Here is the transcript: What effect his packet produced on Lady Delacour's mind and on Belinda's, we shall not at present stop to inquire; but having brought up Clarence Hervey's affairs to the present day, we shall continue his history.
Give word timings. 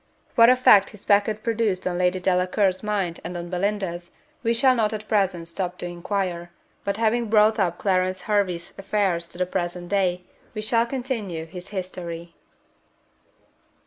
What 0.33 0.49
effect 0.49 0.89
his 0.89 1.05
packet 1.05 1.43
produced 1.43 1.85
on 1.85 1.99
Lady 1.99 2.19
Delacour's 2.19 2.81
mind 2.81 3.19
and 3.23 3.37
on 3.37 3.51
Belinda's, 3.51 4.09
we 4.41 4.51
shall 4.51 4.73
not 4.73 4.93
at 4.93 5.07
present 5.07 5.47
stop 5.47 5.77
to 5.77 5.85
inquire; 5.85 6.49
but 6.83 6.97
having 6.97 7.29
brought 7.29 7.59
up 7.59 7.77
Clarence 7.77 8.21
Hervey's 8.21 8.73
affairs 8.79 9.27
to 9.27 9.37
the 9.37 9.45
present 9.45 9.89
day, 9.89 10.23
we 10.55 10.61
shall 10.63 10.87
continue 10.87 11.45
his 11.45 11.67
history. 11.69 12.33